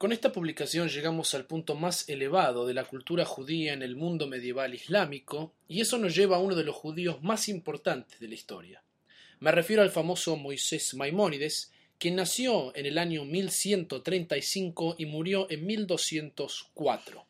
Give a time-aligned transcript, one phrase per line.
[0.00, 4.26] Con esta publicación llegamos al punto más elevado de la cultura judía en el mundo
[4.26, 8.32] medieval islámico, y eso nos lleva a uno de los judíos más importantes de la
[8.32, 8.82] historia.
[9.40, 15.66] Me refiero al famoso Moisés Maimónides, quien nació en el año 1135 y murió en
[15.66, 17.26] 1204.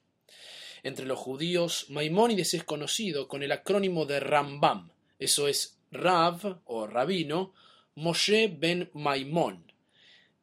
[0.84, 6.86] Entre los judíos, Maimónides es conocido con el acrónimo de Rambam, eso es Rav o
[6.86, 7.52] Rabino,
[7.96, 9.69] Moshe ben Maimón.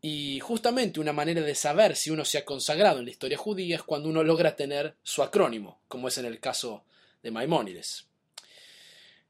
[0.02, 3.78] Y justamente una manera de saber si uno se ha consagrado en la historia judía
[3.78, 6.84] es cuando uno logra tener su acrónimo, como es en el caso
[7.24, 8.08] de Maimónides.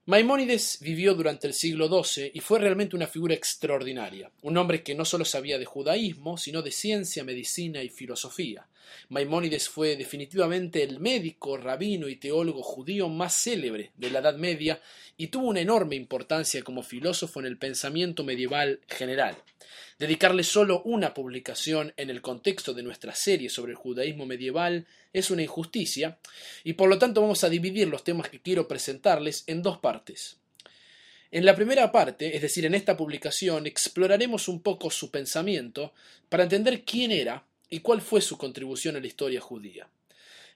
[0.10, 4.96] Maimónides vivió durante el siglo XII y fue realmente una figura extraordinaria, un hombre que
[4.96, 8.70] no solo sabía de judaísmo, sino de ciencia, medicina y filosofía.
[9.10, 14.82] Maimónides fue definitivamente el médico, rabino y teólogo judío más célebre de la Edad Media
[15.18, 19.36] y tuvo una enorme importancia como filósofo en el pensamiento medieval general.
[20.00, 25.32] Dedicarle solo una publicación en el contexto de nuestra serie sobre el judaísmo medieval es
[25.32, 26.20] una injusticia,
[26.64, 30.38] y por lo tanto vamos a dividir los temas que quiero presentarles en dos partes.
[31.32, 35.94] En la primera parte, es decir, en esta publicación, exploraremos un poco su pensamiento
[36.30, 39.90] para entender quién era y cuál fue su contribución a la historia judía.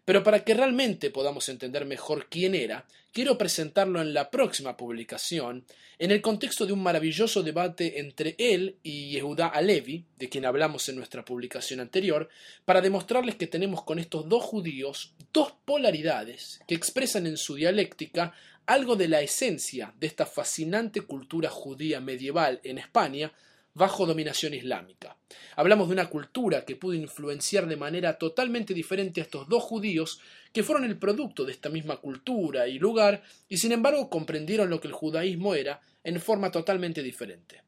[0.06, 5.66] Pero para que realmente podamos entender mejor quién era, quiero presentarlo en la próxima publicación,
[6.00, 10.90] en el contexto de un maravilloso debate entre él y Yehuda Alevi, de quien hablamos
[10.90, 12.30] en nuestra publicación anterior,
[12.66, 18.34] para demostrarles que tenemos con estos dos judíos dos polaridades que expresan en su dialéctica
[18.66, 23.34] algo de la esencia de esta fascinante cultura judía medieval en España,
[23.74, 25.18] bajo dominación islámica.
[25.56, 30.20] Hablamos de una cultura que pudo influenciar de manera totalmente diferente a estos dos judíos
[30.54, 34.82] que fueron el producto de esta misma cultura y lugar y sin embargo comprendieron lo
[34.82, 37.62] que el judaísmo era en forma totalmente diferente.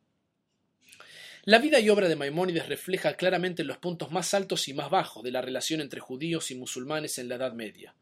[1.45, 5.23] La vida y obra de Maimónides refleja claramente los puntos más altos y más bajos
[5.23, 7.95] de la relación entre judíos y musulmanes en la Edad Media.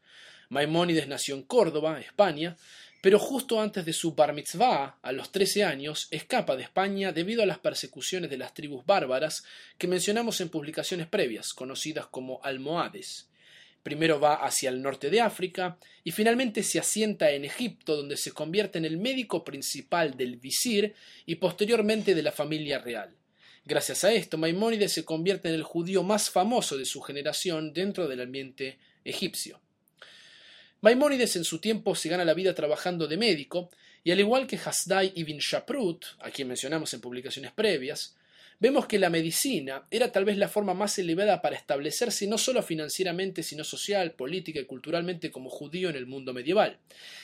[0.48, 2.56] Maimónides nació en Córdoba, España,
[3.02, 7.42] pero justo antes de su bar mitzvah, a los 13 años, escapa de España debido
[7.42, 9.42] a las persecuciones de las tribus bárbaras
[9.76, 13.28] que mencionamos en publicaciones previas, conocidas como almohades.
[13.82, 18.30] Primero va hacia el norte de África y finalmente se asienta en Egipto, donde se
[18.30, 20.94] convierte en el médico principal del visir
[21.26, 23.16] y posteriormente de la familia real.
[23.64, 28.06] Gracias a esto, Maimónides se convierte en el judío más famoso de su generación dentro
[28.06, 29.60] del ambiente egipcio.
[30.82, 33.70] Maimónides en su tiempo se gana la vida trabajando de médico,
[34.02, 38.16] y al igual que Hasdai ibn Shaprut, a quien mencionamos en publicaciones previas,
[38.58, 42.64] vemos que la medicina era tal vez la forma más elevada para establecerse no solo
[42.64, 46.78] financieramente, sino social, política y culturalmente como judío en el mundo medieval.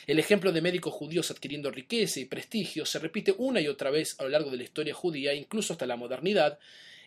[0.07, 4.15] El ejemplo de médicos judíos adquiriendo riqueza y prestigio se repite una y otra vez
[4.21, 6.61] a lo largo de la historia judía, incluso hasta la modernidad,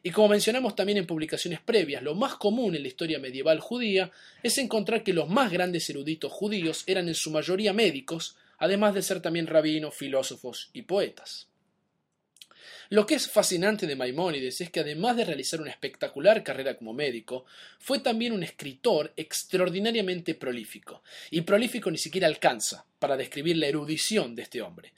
[0.04, 4.12] y como mencionamos también en publicaciones previas, lo más común en la historia medieval judía
[4.42, 9.04] es encontrar que los más grandes eruditos judíos eran en su mayoría médicos, además de
[9.04, 11.48] ser también rabinos, filósofos y poetas.
[12.90, 16.94] Lo que es fascinante de Maimónides es que además de realizar una espectacular carrera como
[16.94, 17.46] médico,
[17.80, 24.36] fue también un escritor extraordinariamente prolífico, y prolífico ni siquiera alcanza para describir la erudición
[24.36, 24.92] de este hombre.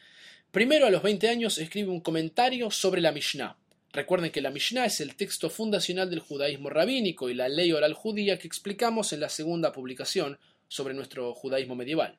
[0.51, 3.57] Primero, a los 20 años, escribe un comentario sobre la Mishnah,
[3.93, 7.93] Recuerden que la Mishnah es el texto fundacional del judaísmo rabínico y la ley oral
[7.93, 12.17] judía que explicamos en la segunda publicación sobre nuestro judaísmo medieval.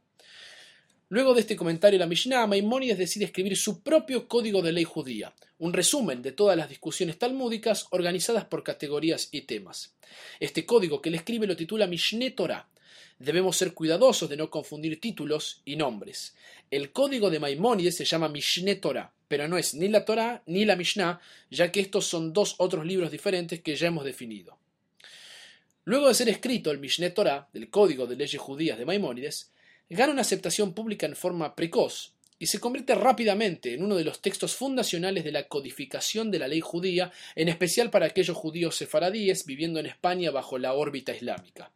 [1.09, 4.85] Luego de este comentario de la Mishnah, Maimónides decide escribir su propio código de ley
[4.85, 9.97] judía, un resumen de todas las discusiones talmúdicas organizadas por categorías y temas.
[10.39, 12.69] Este código que él escribe lo titula Mishneh Torah.
[13.19, 16.35] Debemos ser cuidadosos de no confundir títulos y nombres.
[16.71, 20.65] El código de Maimónides se llama Mishneh Torah pero no es ni la Torá ni
[20.65, 24.59] la Mishnah, ya que estos son dos otros libros diferentes que ya hemos definido.
[25.85, 29.51] Luego de ser escrito el Mishneh Torah, del Código de Leyes Judías de Maimónides,
[29.91, 34.21] gana una aceptación pública en forma precoz y se convierte rápidamente en uno de los
[34.21, 39.47] textos fundacionales de la codificación de la ley judía, en especial para aquellos judíos sefaradíes
[39.47, 41.71] viviendo en España bajo la órbita islámica.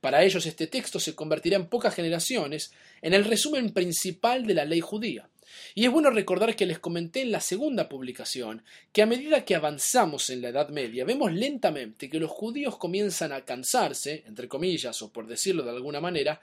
[0.00, 2.72] Para ellos este texto se convertirá en pocas generaciones
[3.02, 5.28] en el resumen principal de la ley judía,
[5.74, 8.62] y es bueno recordar que les comenté en la segunda publicación
[8.92, 13.32] que a medida que avanzamos en la Edad Media vemos lentamente que los judíos comienzan
[13.32, 16.40] a cansarse, entre comillas, o por decirlo de alguna manera,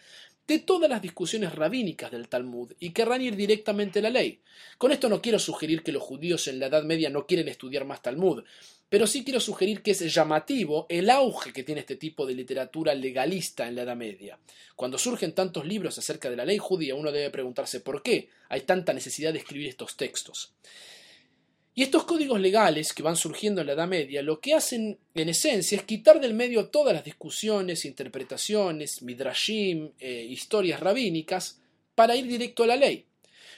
[0.48, 4.42] de todas las discusiones rabínicas del Talmud y querrán ir directamente a la ley.
[4.78, 7.86] Con esto no quiero sugerir que los judíos en la Edad Media no quieren estudiar
[7.86, 8.44] más Talmud,
[8.94, 12.94] pero sí quiero sugerir que es llamativo el auge que tiene este tipo de literatura
[12.94, 14.38] legalista en la Edad Media.
[14.76, 18.62] Cuando surgen tantos libros acerca de la ley judía, uno debe preguntarse por qué hay
[18.62, 20.54] tanta necesidad de escribir estos textos.
[21.74, 25.30] Y estos códigos legales que van surgiendo en la Edad Media lo que hacen en
[25.30, 31.60] esencia es quitar del medio todas las discusiones, interpretaciones, midrashim, eh, historias rabínicas,
[31.96, 33.08] para ir directo a la ley.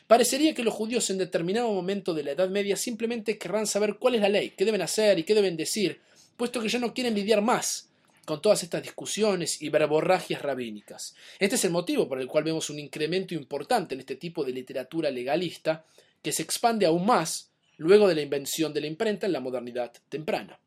[0.07, 4.15] Parecería que los judíos en determinado momento de la Edad Media simplemente querrán saber cuál
[4.15, 5.99] es la ley, qué deben hacer y qué deben decir,
[6.37, 7.89] puesto que ya no quieren lidiar más
[8.25, 11.15] con todas estas discusiones y verborragias rabínicas.
[11.39, 14.51] Este es el motivo por el cual vemos un incremento importante en este tipo de
[14.51, 15.85] literatura legalista
[16.21, 19.91] que se expande aún más luego de la invención de la imprenta en la modernidad
[20.09, 20.59] temprana.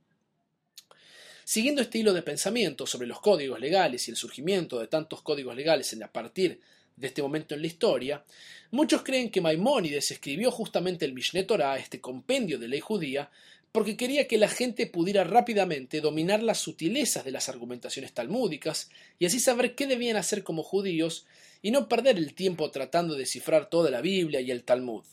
[1.45, 5.57] Siguiendo este hilo de pensamiento sobre los códigos legales y el surgimiento de tantos códigos
[5.57, 6.61] legales a partir
[6.99, 8.25] de este momento en la historia,
[8.71, 13.31] muchos creen que Maimónides escribió justamente el Mishneh Torah, este compendio de ley judía,
[13.73, 19.27] porque quería que la gente pudiera rápidamente dominar las sutilezas de las argumentaciones talmúdicas y
[19.27, 21.27] así saber qué debían hacer como judíos
[21.63, 25.05] y no perder el tiempo tratando de descifrar toda la Biblia y el Talmud.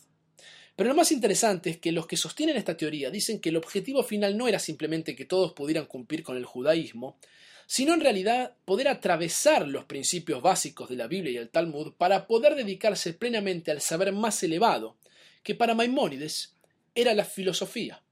[0.74, 4.02] Pero lo más interesante es que los que sostienen esta teoría dicen que el objetivo
[4.02, 7.16] final no era simplemente que todos pudieran cumplir con el judaísmo,
[7.66, 12.26] sino en realidad poder atravesar los principios básicos de la Biblia y el Talmud para
[12.26, 14.96] poder dedicarse plenamente al saber más elevado,
[15.42, 16.54] que para Maimónides
[16.94, 18.02] era la filosofía.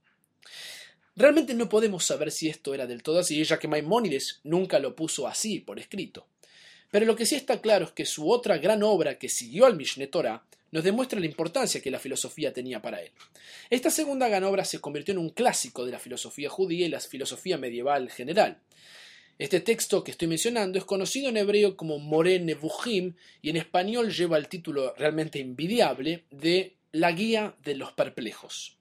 [1.17, 4.97] Realmente no podemos saber si esto era del todo así, ya que Maimónides nunca lo
[4.97, 6.27] puso así por escrito.
[6.91, 9.77] Pero lo que sí está claro es que su otra gran obra que siguió al
[9.77, 13.13] Mishneh Torah nos demuestra la importancia que la filosofía tenía para él.
[13.71, 16.99] Esta segunda gran obra se convirtió en un clásico de la filosofía judía y la
[16.99, 18.59] filosofía medieval general.
[19.37, 24.13] Este texto que estoy mencionando es conocido en hebreo como Moré Nevuchim y en español
[24.13, 28.79] lleva el título realmente envidiable de La Guía de los Perplejos.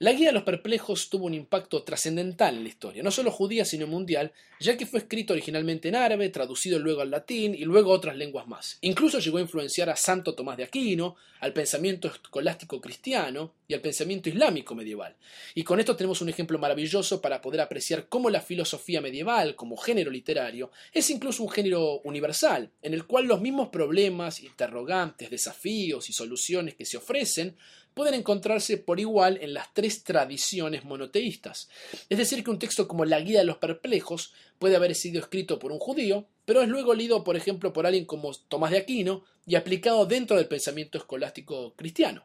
[0.00, 3.64] La Guía de los Perplejos tuvo un impacto trascendental en la historia, no solo judía
[3.64, 7.90] sino mundial, ya que fue escrito originalmente en árabe, traducido luego al latín y luego
[7.90, 8.78] a otras lenguas más.
[8.80, 13.80] Incluso llegó a influenciar a Santo Tomás de Aquino, al pensamiento escolástico cristiano y al
[13.80, 15.16] pensamiento islámico medieval.
[15.56, 19.76] Y con esto tenemos un ejemplo maravilloso para poder apreciar cómo la filosofía medieval, como
[19.76, 26.08] género literario, es incluso un género universal, en el cual los mismos problemas, interrogantes, desafíos
[26.08, 27.56] y soluciones que se ofrecen
[27.98, 31.68] pueden encontrarse por igual en las tres tradiciones monoteístas.
[32.08, 35.58] Es decir, que un texto como la Guía de los Perplejos puede haber sido escrito
[35.58, 39.24] por un judío, pero es luego leído, por ejemplo, por alguien como Tomás de Aquino
[39.48, 42.24] y aplicado dentro del pensamiento escolástico cristiano.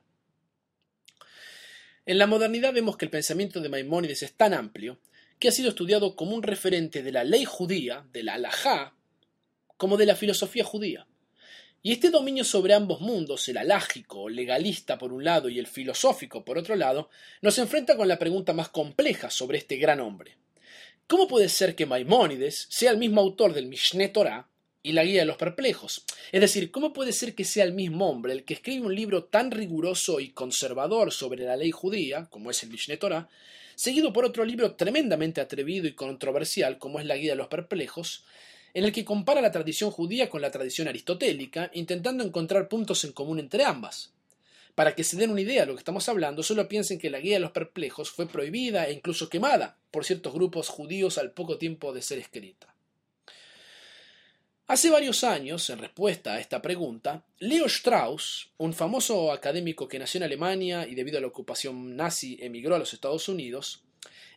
[2.06, 5.00] En la modernidad vemos que el pensamiento de Maimónides es tan amplio
[5.40, 8.94] que ha sido estudiado como un referente de la ley judía, de la halajá,
[9.78, 11.08] como de la filosofía judía.
[11.86, 16.46] Y este dominio sobre ambos mundos, el alágico, legalista por un lado y el filosófico
[16.46, 17.10] por otro lado,
[17.42, 20.38] nos enfrenta con la pregunta más compleja sobre este gran hombre.
[21.08, 24.48] ¿Cómo puede ser que Maimónides sea el mismo autor del Mishneh Torah
[24.82, 26.06] y la Guía de los Perplejos?
[26.32, 29.26] Es decir, ¿cómo puede ser que sea el mismo hombre el que escribe un libro
[29.26, 33.28] tan riguroso y conservador sobre la ley judía, como es el Mishneh Torah,
[33.76, 38.24] seguido por otro libro tremendamente atrevido y controversial, como es la Guía de los Perplejos,
[38.74, 43.12] en el que compara la tradición judía con la tradición aristotélica, intentando encontrar puntos en
[43.12, 44.12] común entre ambas.
[44.76, 47.20] Para que se den una idea de lo que estamos hablando, solo piensen que la
[47.20, 51.60] Guía de los Perplejos fue prohibida e incluso quemada por ciertos grupos judíos al poco
[51.60, 52.74] tiempo de ser escrita.
[54.66, 60.20] Hace varios años, en respuesta a esta pregunta, Leo Strauss, un famoso académico que nació
[60.20, 63.84] en Alemania y debido a la ocupación nazi emigró a los Estados Unidos,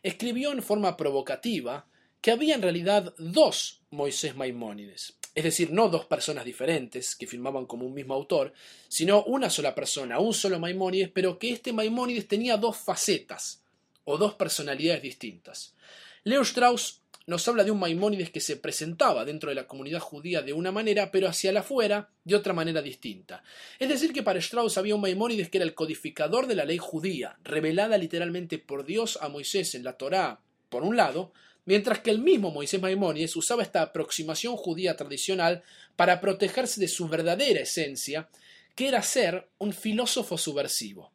[0.03, 1.87] escribió en forma provocativa
[2.21, 7.67] que había en realidad dos Moisés Maimónides, es decir, no dos personas diferentes que firmaban
[7.67, 8.53] como un mismo autor,
[8.87, 13.61] sino una sola persona, un solo Maimónides, pero que este Maimónides tenía dos facetas
[14.03, 15.75] o dos personalidades distintas.
[16.23, 20.41] Leo Strauss nos habla de un Maimónides que se presentaba dentro de la comunidad judía
[20.41, 23.43] de una manera, pero hacia la afuera de otra manera distinta.
[23.79, 26.77] Es decir, que para Strauss había un Maimónides que era el codificador de la ley
[26.77, 31.33] judía, revelada literalmente por Dios a Moisés en la Torá, por un lado,
[31.65, 35.63] mientras que el mismo Moisés Maimónides usaba esta aproximación judía tradicional
[35.95, 38.29] para protegerse de su verdadera esencia,
[38.75, 41.11] que era ser un filósofo subversivo.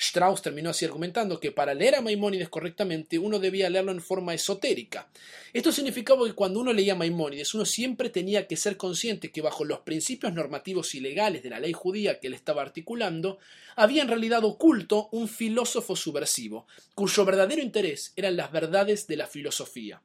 [0.00, 4.32] Strauss terminó así argumentando que para leer a Maimónides correctamente uno debía leerlo en forma
[4.32, 5.10] esotérica.
[5.52, 9.42] Esto significaba que cuando uno leía a Maimónides uno siempre tenía que ser consciente que
[9.42, 13.38] bajo los principios normativos y legales de la ley judía que él estaba articulando,
[13.76, 19.26] había en realidad oculto un filósofo subversivo, cuyo verdadero interés eran las verdades de la
[19.26, 20.00] filosofía.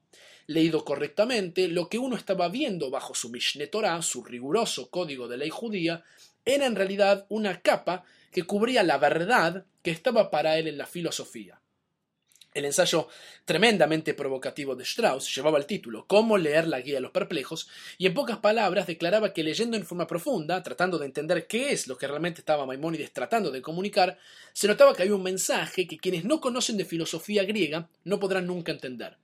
[0.48, 5.38] Leído correctamente, lo que uno estaba viendo bajo su Mishneh Torah, su riguroso código de
[5.38, 6.04] ley judía,
[6.44, 8.04] era en realidad una capa
[8.36, 11.62] que cubría la verdad que estaba para él en la filosofía.
[12.54, 13.08] El ensayo
[13.46, 18.08] tremendamente provocativo de Strauss llevaba el título Cómo leer la guía de los perplejos y
[18.08, 21.98] en pocas palabras declaraba que leyendo en forma profunda, tratando de entender qué es lo
[21.98, 24.18] que realmente estaba Maimónides tratando de comunicar,
[24.52, 28.48] se notaba que había un mensaje que quienes no conocen de filosofía griega no podrán
[28.48, 29.16] nunca entender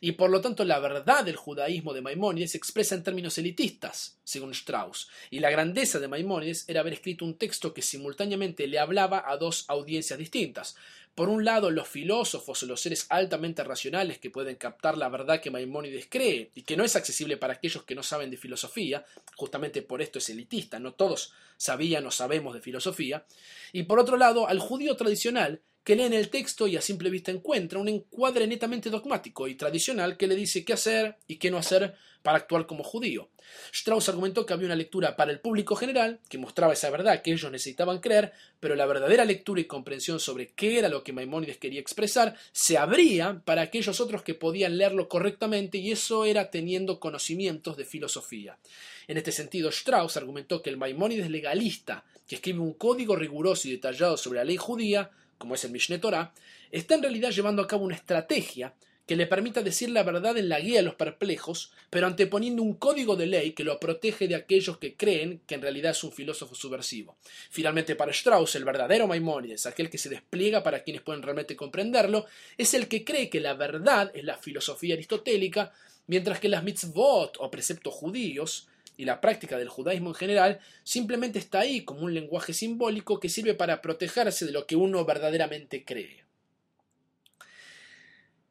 [0.00, 4.18] y por lo tanto la verdad del judaísmo de Maimónides se expresa en términos elitistas,
[4.24, 8.78] según Strauss, y la grandeza de Maimónides era haber escrito un texto que simultáneamente le
[8.78, 10.76] hablaba a dos audiencias distintas.
[11.16, 15.40] Por un lado, los filósofos o los seres altamente racionales que pueden captar la verdad
[15.40, 19.02] que Maimónides cree y que no es accesible para aquellos que no saben de filosofía,
[19.34, 23.24] justamente por esto es elitista, no todos sabían o sabemos de filosofía,
[23.72, 27.10] y por otro lado, al judío tradicional que lee en el texto y a simple
[27.10, 31.48] vista encuentra un encuadre netamente dogmático y tradicional que le dice qué hacer y qué
[31.48, 33.28] no hacer para actuar como judío.
[33.72, 37.30] Strauss argumentó que había una lectura para el público general, que mostraba esa verdad que
[37.30, 41.58] ellos necesitaban creer, pero la verdadera lectura y comprensión sobre qué era lo que Maimónides
[41.58, 46.98] quería expresar se abría para aquellos otros que podían leerlo correctamente y eso era teniendo
[46.98, 48.58] conocimientos de filosofía.
[49.06, 53.70] En este sentido, Strauss argumentó que el Maimónides legalista, que escribe un código riguroso y
[53.70, 56.32] detallado sobre la ley judía, como es el Mishneh Torah,
[56.70, 58.74] está en realidad llevando a cabo una estrategia
[59.06, 62.74] que le permita decir la verdad en la guía de los perplejos, pero anteponiendo un
[62.74, 66.10] código de ley que lo protege de aquellos que creen que en realidad es un
[66.10, 67.16] filósofo subversivo.
[67.50, 72.26] Finalmente, para Strauss, el verdadero Maimónides, aquel que se despliega para quienes pueden realmente comprenderlo,
[72.58, 75.72] es el que cree que la verdad es la filosofía aristotélica,
[76.08, 78.66] mientras que las mitzvot o preceptos judíos
[78.96, 83.28] y la práctica del judaísmo en general simplemente está ahí como un lenguaje simbólico que
[83.28, 86.24] sirve para protegerse de lo que uno verdaderamente cree.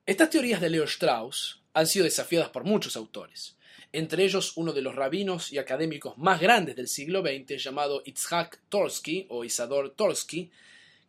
[0.05, 3.57] Estas teorías de Leo Strauss han sido desafiadas por muchos autores,
[3.91, 8.61] entre ellos uno de los rabinos y académicos más grandes del siglo XX llamado Itzhak
[8.69, 10.51] Torsky o Isador Torsky,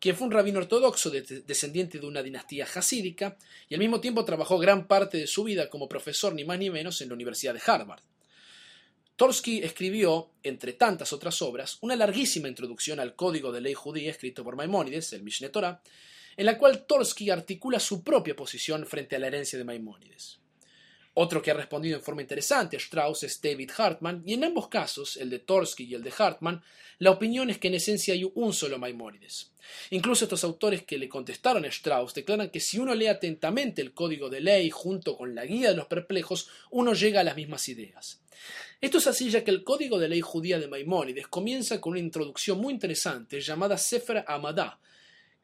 [0.00, 3.36] quien fue un rabino ortodoxo descendiente de una dinastía hasídica
[3.68, 6.70] y al mismo tiempo trabajó gran parte de su vida como profesor ni más ni
[6.70, 8.00] menos en la Universidad de Harvard.
[9.16, 14.44] Torsky escribió, entre tantas otras obras, una larguísima introducción al código de ley judía escrito
[14.44, 15.82] por Maimónides, el Mishneh Torah,
[16.36, 20.38] en la cual Torsky articula su propia posición frente a la herencia de Maimónides.
[21.18, 24.68] Otro que ha respondido en forma interesante a Strauss es David Hartman, y en ambos
[24.68, 26.62] casos, el de Torsky y el de Hartman,
[26.98, 29.50] la opinión es que en esencia hay un solo Maimónides.
[29.88, 33.94] Incluso estos autores que le contestaron a Strauss declaran que si uno lee atentamente el
[33.94, 37.66] código de ley junto con la guía de los perplejos, uno llega a las mismas
[37.70, 38.20] ideas.
[38.82, 42.00] Esto es así ya que el código de ley judía de Maimónides comienza con una
[42.00, 44.78] introducción muy interesante llamada Sefer Amadá,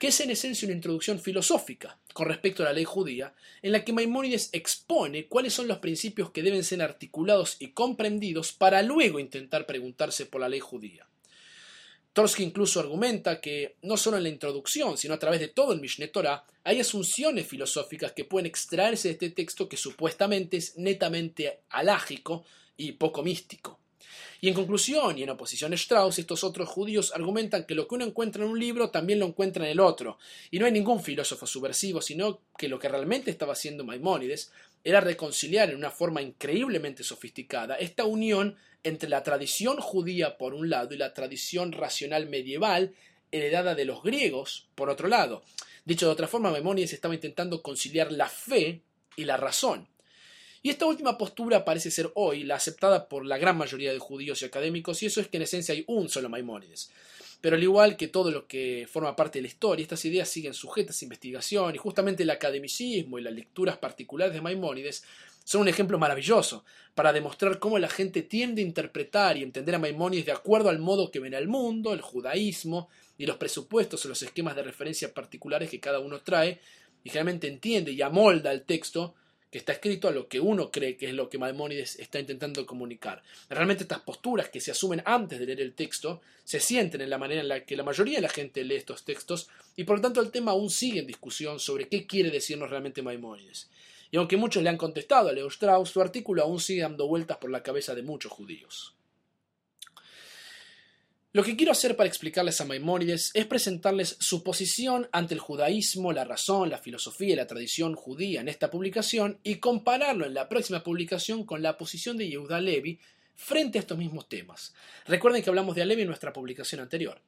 [0.02, 3.84] que es en esencia una introducción filosófica con respecto a la ley judía, en la
[3.84, 9.20] que Maimónides expone cuáles son los principios que deben ser articulados y comprendidos para luego
[9.20, 11.06] intentar preguntarse por la ley judía.
[12.14, 15.80] Torsky incluso argumenta que no solo en la introducción, sino a través de todo el
[15.80, 21.60] Mishneh Torah, hay asunciones filosóficas que pueden extraerse de este texto que supuestamente es netamente
[21.70, 22.44] alágico
[22.76, 23.78] y poco místico.
[24.40, 27.94] Y en conclusión, y en oposición a Strauss, estos otros judíos argumentan que lo que
[27.94, 30.18] uno encuentra en un libro también lo encuentra en el otro,
[30.50, 34.50] y no hay ningún filósofo subversivo, sino que lo que realmente estaba haciendo Maimónides
[34.84, 40.68] era reconciliar en una forma increíblemente sofisticada esta unión entre la tradición judía por un
[40.68, 42.94] lado y la tradición racional medieval
[43.30, 45.42] heredada de los griegos por otro lado.
[45.84, 48.82] Dicho de otra forma, Maimónides estaba intentando conciliar la fe
[49.16, 49.88] y la razón.
[50.64, 54.42] Y esta última postura parece ser hoy la aceptada por la gran mayoría de judíos
[54.42, 56.90] y académicos, y eso es que en esencia hay un solo Maimónides.
[57.40, 60.54] Pero al igual que todo lo que forma parte de la historia, estas ideas siguen
[60.54, 65.02] sujetas a investigación, y justamente el academicismo y las lecturas particulares de Maimónides
[65.44, 66.64] son un ejemplo maravilloso
[66.94, 70.78] para demostrar cómo la gente tiende a interpretar y entender a Maimónides de acuerdo al
[70.78, 72.88] modo que ven el mundo, el judaísmo
[73.18, 76.60] y los presupuestos o los esquemas de referencia particulares que cada uno trae,
[77.02, 79.16] y realmente entiende y amolda el texto
[79.52, 82.64] que está escrito a lo que uno cree que es lo que Maimónides está intentando
[82.64, 83.22] comunicar.
[83.50, 87.18] Realmente estas posturas que se asumen antes de leer el texto se sienten en la
[87.18, 90.02] manera en la que la mayoría de la gente lee estos textos y por lo
[90.02, 93.68] tanto el tema aún sigue en discusión sobre qué quiere decirnos realmente Maimónides.
[94.10, 97.36] Y aunque muchos le han contestado a Leo Strauss, su artículo aún sigue dando vueltas
[97.36, 98.94] por la cabeza de muchos judíos.
[101.34, 106.12] Lo que quiero hacer para explicarles a Maimónides es presentarles su posición ante el judaísmo,
[106.12, 110.50] la razón, la filosofía y la tradición judía en esta publicación y compararlo en la
[110.50, 113.00] próxima publicación con la posición de Yehuda Levi
[113.34, 114.74] frente a estos mismos temas.
[115.06, 117.18] Recuerden que hablamos de Alevi en nuestra publicación anterior.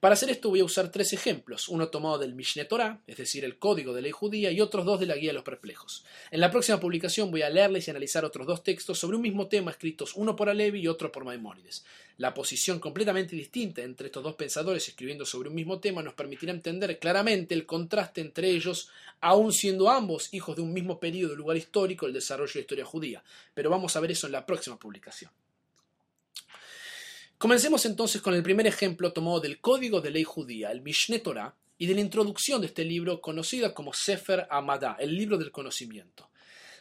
[0.00, 3.44] Para hacer esto voy a usar tres ejemplos, uno tomado del Mishneh Torah, es decir,
[3.44, 6.06] el código de ley judía, y otros dos de la Guía de los Perplejos.
[6.30, 9.46] En la próxima publicación voy a leerles y analizar otros dos textos sobre un mismo
[9.48, 11.84] tema escritos uno por Alevi y otro por Maimónides.
[12.16, 16.52] La posición completamente distinta entre estos dos pensadores escribiendo sobre un mismo tema nos permitirá
[16.52, 18.88] entender claramente el contraste entre ellos,
[19.20, 22.62] aun siendo ambos hijos de un mismo periodo y lugar histórico del desarrollo de la
[22.62, 23.22] historia judía.
[23.52, 25.30] Pero vamos a ver eso en la próxima publicación.
[27.40, 31.54] Comencemos entonces con el primer ejemplo tomado del Código de Ley Judía, el Mishneh Torah,
[31.78, 36.28] y de la introducción de este libro conocida como Sefer Amadá, el libro del conocimiento.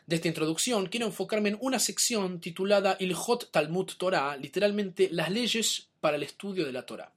[0.05, 5.91] De esta introducción quiero enfocarme en una sección titulada Ilhot Talmud Torah, literalmente las leyes
[6.01, 7.13] para el estudio de la Torah.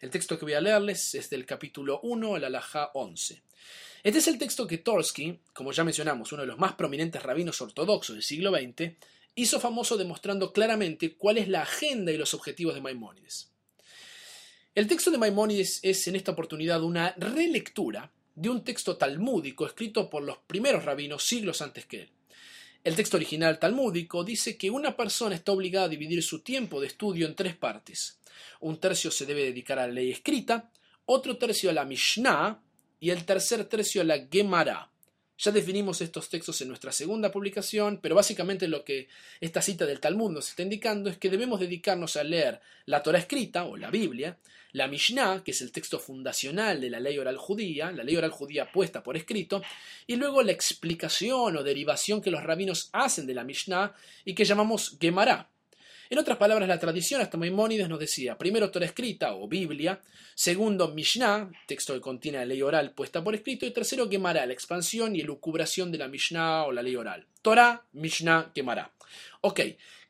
[0.00, 3.42] El texto que voy a leerles es del capítulo 1 al alajá 11.
[4.04, 7.60] Este es el texto que Torsky, como ya mencionamos, uno de los más prominentes rabinos
[7.60, 8.92] ortodoxos del siglo XX,
[9.34, 13.50] hizo famoso demostrando claramente cuál es la agenda y los objetivos de Maimónides.
[14.74, 20.10] El texto de Maimónides es en esta oportunidad una relectura de un texto talmúdico escrito
[20.10, 22.10] por los primeros rabinos siglos antes que él.
[22.82, 26.88] El texto original talmúdico dice que una persona está obligada a dividir su tiempo de
[26.88, 28.18] estudio en tres partes.
[28.60, 30.70] Un tercio se debe dedicar a la ley escrita,
[31.06, 32.60] otro tercio a la Mishnah
[33.00, 34.90] y el tercer tercio a la Gemara.
[35.44, 39.08] Ya definimos estos textos en nuestra segunda publicación, pero básicamente lo que
[39.42, 43.18] esta cita del Talmud nos está indicando es que debemos dedicarnos a leer la Torah
[43.18, 44.38] escrita o la Biblia,
[44.72, 48.30] la Mishnah, que es el texto fundacional de la ley oral judía, la ley oral
[48.30, 49.62] judía puesta por escrito,
[50.06, 53.92] y luego la explicación o derivación que los rabinos hacen de la Mishnah
[54.24, 55.50] y que llamamos Gemara,
[56.14, 60.00] en otras palabras, la tradición hasta Maimónides nos decía, primero Torah escrita o Biblia,
[60.36, 64.52] segundo Mishnah, texto que contiene la ley oral puesta por escrito, y tercero Gemara, la
[64.52, 67.26] expansión y elucubración de la Mishnah o la ley oral.
[67.42, 68.92] Torah, Mishnah, Gemara.
[69.40, 69.60] Ok,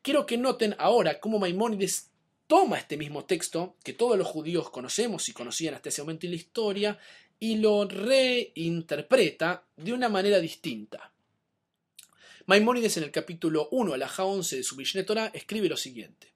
[0.02, 2.10] quiero que noten ahora cómo Maimónides
[2.46, 6.32] toma este mismo texto que todos los judíos conocemos y conocían hasta ese momento en
[6.32, 6.98] la historia
[7.40, 11.13] y lo reinterpreta de una manera distinta.
[12.46, 16.34] Maimónides en el capítulo 1, alajá 11 de su Mishneh Torah, escribe lo siguiente.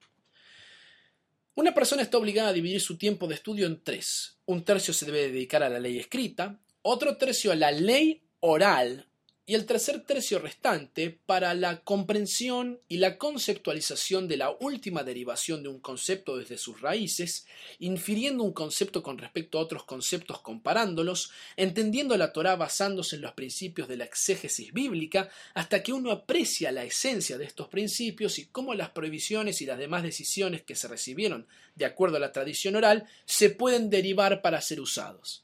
[1.53, 4.39] Una persona está obligada a dividir su tiempo de estudio en tres.
[4.45, 9.08] Un tercio se debe dedicar a la ley escrita, otro tercio a la ley oral
[9.49, 15.63] y el tercer tercio restante para la comprensión y la conceptualización de la última derivación
[15.63, 17.47] de un concepto desde sus raíces,
[17.79, 23.31] infiriendo un concepto con respecto a otros conceptos comparándolos, entendiendo la Torá basándose en los
[23.31, 28.45] principios de la exégesis bíblica, hasta que uno aprecia la esencia de estos principios y
[28.45, 32.75] cómo las prohibiciones y las demás decisiones que se recibieron de acuerdo a la tradición
[32.75, 35.43] oral se pueden derivar para ser usados.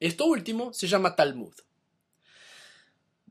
[0.00, 1.54] Esto último se llama Talmud.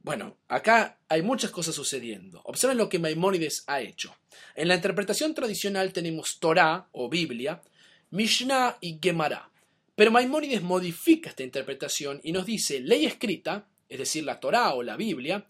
[0.05, 2.39] Bueno, acá hay muchas cosas sucediendo.
[2.43, 4.15] Observen lo que Maimónides ha hecho.
[4.53, 7.63] En la interpretación tradicional tenemos Torah o Biblia,
[8.11, 9.49] Mishnah y Gemara.
[9.95, 14.83] Pero Maimónides modifica esta interpretación y nos dice ley escrita, es decir, la Torah o
[14.83, 15.47] la Biblia,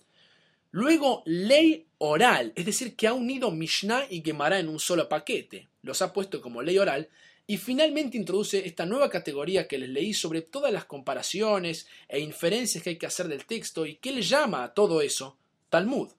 [0.71, 5.67] luego ley oral, es decir, que ha unido Mishnah y Gemara en un solo paquete,
[5.81, 7.09] los ha puesto como ley oral,
[7.47, 12.83] y finalmente introduce esta nueva categoría que les leí sobre todas las comparaciones e inferencias
[12.83, 15.37] que hay que hacer del texto y que le llama a todo eso
[15.69, 16.09] Talmud.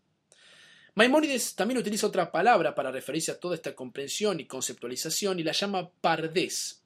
[0.95, 5.53] Maimónides también utiliza otra palabra para referirse a toda esta comprensión y conceptualización y la
[5.53, 6.83] llama pardés.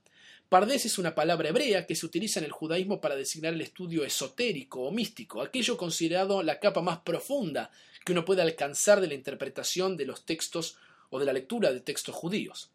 [0.49, 4.05] Pardés es una palabra hebrea que se utiliza en el judaísmo para designar el estudio
[4.05, 7.71] esotérico o místico, aquello considerado la capa más profunda
[8.05, 10.77] que uno puede alcanzar de la interpretación de los textos
[11.11, 12.71] o de la lectura de textos judíos.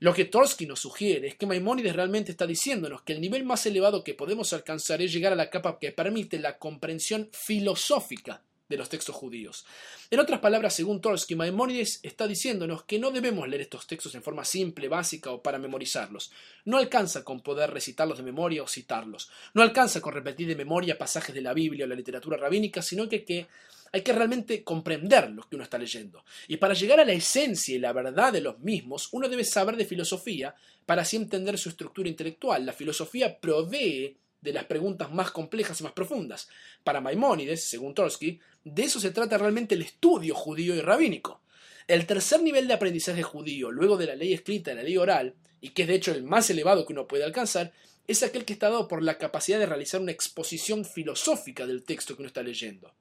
[0.00, 3.66] Lo que Torsky nos sugiere es que Maimónides realmente está diciéndonos que el nivel más
[3.66, 8.76] elevado que podemos alcanzar es llegar a la capa que permite la comprensión filosófica de
[8.76, 9.64] los textos judíos.
[10.10, 14.22] En otras palabras, según Torsky, Maimónides está diciéndonos que no debemos leer estos textos en
[14.22, 16.30] forma simple, básica o para memorizarlos.
[16.64, 19.30] No alcanza con poder recitarlos de memoria o citarlos.
[19.54, 23.08] No alcanza con repetir de memoria pasajes de la Biblia o la literatura rabínica, sino
[23.08, 23.46] que, que
[23.92, 26.24] hay que realmente comprender lo que uno está leyendo.
[26.46, 29.76] Y para llegar a la esencia y la verdad de los mismos, uno debe saber
[29.76, 30.54] de filosofía
[30.86, 32.64] para así entender su estructura intelectual.
[32.66, 36.48] La filosofía provee de las preguntas más complejas y más profundas.
[36.84, 41.40] Para Maimónides, según Trotsky, de eso se trata realmente el estudio judío y rabínico.
[41.86, 45.34] El tercer nivel de aprendizaje judío, luego de la ley escrita y la ley oral,
[45.60, 47.72] y que es de hecho el más elevado que uno puede alcanzar,
[48.06, 52.14] es aquel que está dado por la capacidad de realizar una exposición filosófica del texto
[52.14, 52.94] que uno está leyendo.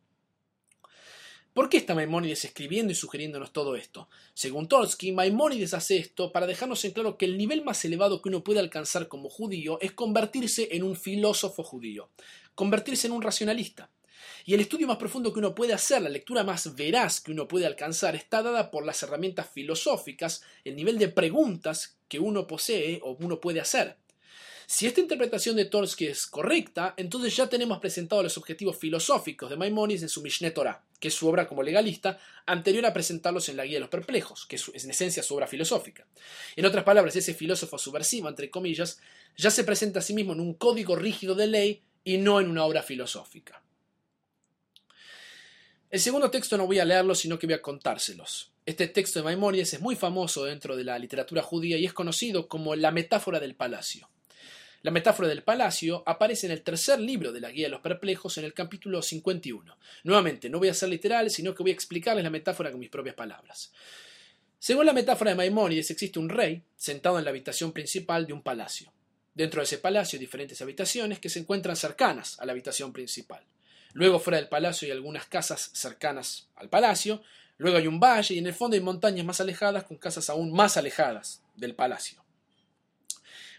[1.57, 4.09] ¿Por qué está Maimónides escribiendo y sugiriéndonos todo esto?
[4.35, 8.29] Según Tolsky, Maimónides hace esto para dejarnos en claro que el nivel más elevado que
[8.29, 12.11] uno puede alcanzar como judío es convertirse en un filósofo judío,
[12.53, 13.89] convertirse en un racionalista.
[14.45, 17.47] Y el estudio más profundo que uno puede hacer, la lectura más veraz que uno
[17.47, 22.99] puede alcanzar, está dada por las herramientas filosóficas, el nivel de preguntas que uno posee
[23.01, 23.97] o uno puede hacer.
[24.69, 29.55] Si esta interpretación de Torsky es correcta, entonces ya tenemos presentados los objetivos filosóficos de
[29.55, 33.55] Maimonides en su Mishneh Torah, que es su obra como legalista, anterior a presentarlos en
[33.55, 36.05] la Guía de los Perplejos, que es en esencia su obra filosófica.
[36.57, 38.99] En otras palabras, ese filósofo subversivo, entre comillas,
[39.37, 42.49] ya se presenta a sí mismo en un código rígido de ley y no en
[42.49, 43.63] una obra filosófica.
[45.89, 48.51] El segundo texto no voy a leerlo, sino que voy a contárselos.
[48.65, 52.49] Este texto de Maimonides es muy famoso dentro de la literatura judía y es conocido
[52.49, 54.09] como la metáfora del palacio.
[54.83, 58.37] La metáfora del palacio aparece en el tercer libro de la Guía de los Perplejos
[58.37, 59.77] en el capítulo 51.
[60.03, 62.89] Nuevamente, no voy a ser literal, sino que voy a explicarles la metáfora con mis
[62.89, 63.73] propias palabras.
[64.59, 68.43] Según la metáfora de Maimónides, existe un rey sentado en la habitación principal de un
[68.43, 68.93] palacio.
[69.33, 73.43] Dentro de ese palacio hay diferentes habitaciones que se encuentran cercanas a la habitación principal.
[73.93, 77.21] Luego fuera del palacio hay algunas casas cercanas al palacio,
[77.57, 80.51] luego hay un valle y en el fondo hay montañas más alejadas con casas aún
[80.51, 82.26] más alejadas del palacio.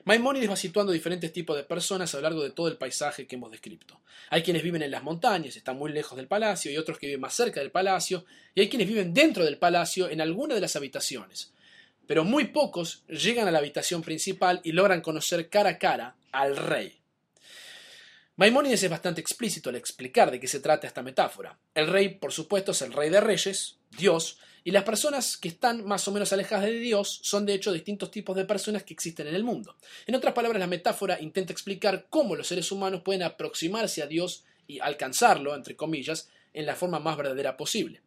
[0.09, 3.37] Maimónides va situando diferentes tipos de personas a lo largo de todo el paisaje que
[3.37, 4.01] hemos descrito.
[4.31, 7.21] Hay quienes viven en las montañas, están muy lejos del palacio, y otros que viven
[7.21, 10.77] más cerca del palacio, y hay quienes viven dentro del palacio en alguna de las
[10.77, 11.53] habitaciones.
[12.07, 16.57] Pero muy pocos llegan a la habitación principal y logran conocer cara a cara al
[16.57, 16.99] rey.
[18.37, 21.59] Maimónides es bastante explícito al explicar de qué se trata esta metáfora.
[21.75, 25.85] El rey, por supuesto, es el rey de reyes, Dios, y las personas que están
[25.85, 29.27] más o menos alejadas de Dios son de hecho distintos tipos de personas que existen
[29.27, 29.77] en el mundo.
[30.07, 34.44] En otras palabras, la metáfora intenta explicar cómo los seres humanos pueden aproximarse a Dios
[34.66, 38.03] y alcanzarlo, entre comillas, en la forma más verdadera posible.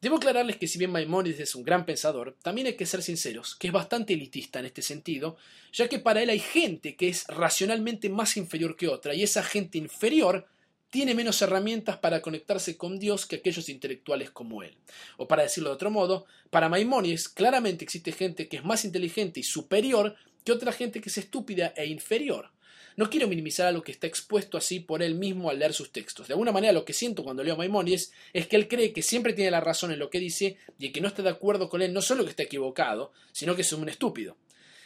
[0.00, 3.54] Debo aclararles que si bien Maimónides es un gran pensador, también hay que ser sinceros,
[3.54, 5.36] que es bastante elitista en este sentido,
[5.74, 9.42] ya que para él hay gente que es racionalmente más inferior que otra, y esa
[9.42, 10.46] gente inferior
[10.90, 14.76] tiene menos herramientas para conectarse con Dios que aquellos intelectuales como él.
[15.16, 19.40] O para decirlo de otro modo, para Maimónides claramente existe gente que es más inteligente
[19.40, 22.50] y superior que otra gente que es estúpida e inferior.
[22.96, 25.92] No quiero minimizar a lo que está expuesto así por él mismo al leer sus
[25.92, 26.26] textos.
[26.26, 29.02] De alguna manera lo que siento cuando leo a Maimónides es que él cree que
[29.02, 31.82] siempre tiene la razón en lo que dice y que no está de acuerdo con
[31.82, 34.36] él no solo que está equivocado, sino que es un estúpido.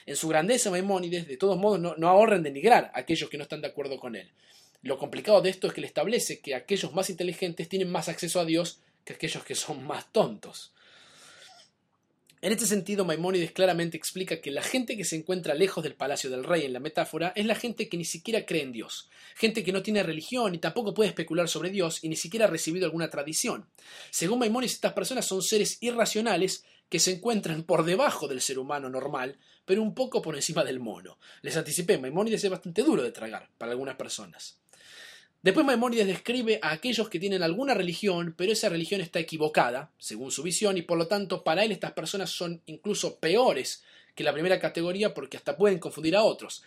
[0.07, 3.45] En su grandeza Maimónides, de todos modos, no, no ahorren denigrar a aquellos que no
[3.45, 4.31] están de acuerdo con él.
[4.85, 8.39] Lo complicado de esto es que le establece que aquellos más inteligentes tienen más acceso
[8.39, 10.75] a Dios que aquellos que son más tontos.
[12.43, 16.29] En este sentido, Maimónides claramente explica que la gente que se encuentra lejos del palacio
[16.29, 19.65] del rey en la metáfora es la gente que ni siquiera cree en Dios, gente
[19.65, 22.85] que no tiene religión y tampoco puede especular sobre Dios y ni siquiera ha recibido
[22.85, 23.67] alguna tradición.
[24.11, 28.91] Según Maimónides, estas personas son seres irracionales que se encuentran por debajo del ser humano
[28.91, 31.19] normal, pero un poco por encima del mono.
[31.41, 34.59] Les anticipé, Maimónides es bastante duro de tragar para algunas personas.
[35.45, 40.31] Después Maimónides describe a aquellos que tienen alguna religión, pero esa religión está equivocada, según
[40.31, 44.33] su visión, y por lo tanto para él estas personas son incluso peores que la
[44.33, 46.63] primera categoría porque hasta pueden confundir a otros.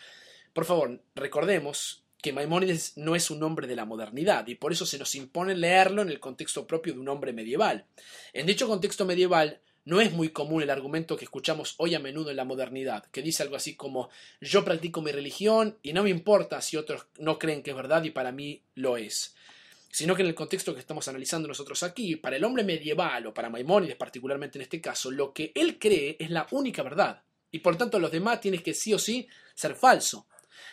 [0.54, 4.86] Por favor, recordemos que Maimónides no es un hombre de la modernidad y por eso
[4.86, 7.88] se nos impone leerlo en el contexto propio de un hombre medieval.
[8.32, 12.30] En dicho contexto medieval, no es muy común el argumento que escuchamos hoy a menudo
[12.30, 14.10] en la modernidad, que dice algo así como
[14.42, 18.04] yo practico mi religión y no me importa si otros no creen que es verdad
[18.04, 19.34] y para mí lo es.
[19.90, 23.34] Sino que en el contexto que estamos analizando nosotros aquí, para el hombre medieval o
[23.34, 27.24] para Maimónides particularmente en este caso, lo que él cree es la única verdad.
[27.50, 30.28] Y por tanto los demás tienen que sí o sí ser falso.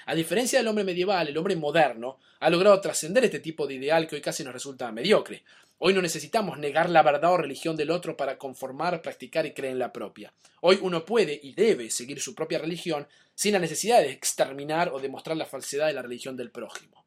[0.06, 4.06] A diferencia del hombre medieval, el hombre moderno ha logrado trascender este tipo de ideal
[4.06, 5.44] que hoy casi nos resulta mediocre.
[5.78, 9.72] Hoy no necesitamos negar la verdad o religión del otro para conformar, practicar y creer
[9.72, 10.32] en la propia.
[10.60, 15.00] Hoy uno puede y debe seguir su propia religión sin la necesidad de exterminar o
[15.00, 17.04] demostrar la falsedad de la religión del prójimo.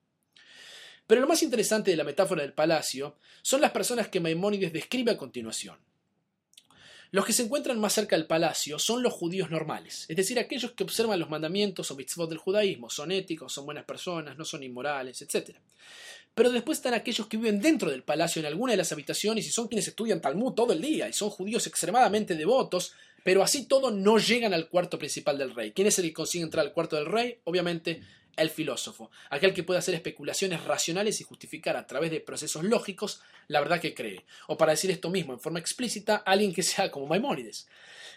[1.07, 5.11] Pero lo más interesante de la metáfora del palacio son las personas que Maimónides describe
[5.11, 5.77] a continuación.
[7.11, 10.73] Los que se encuentran más cerca del palacio son los judíos normales, es decir, aquellos
[10.73, 14.63] que observan los mandamientos o mitzvot del judaísmo, son éticos, son buenas personas, no son
[14.63, 15.55] inmorales, etc.
[16.35, 19.51] Pero después están aquellos que viven dentro del palacio en alguna de las habitaciones y
[19.51, 22.93] son quienes estudian Talmud todo el día y son judíos extremadamente devotos,
[23.23, 25.71] pero así todo no llegan al cuarto principal del rey.
[25.71, 27.39] ¿Quién es el que consigue entrar al cuarto del rey?
[27.45, 28.01] Obviamente
[28.37, 33.21] el filósofo, aquel que puede hacer especulaciones racionales y justificar a través de procesos lógicos
[33.47, 34.25] la verdad que cree.
[34.47, 37.67] O para decir esto mismo en forma explícita, alguien que sea como Maimónides.